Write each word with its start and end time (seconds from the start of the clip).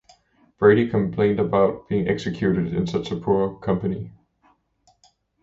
Brady 0.57 0.89
complained 0.89 1.39
about 1.39 1.87
being 1.87 2.07
executed 2.07 2.73
in 2.73 2.87
such 2.87 3.09
poor 3.21 3.59
company. 3.59 4.11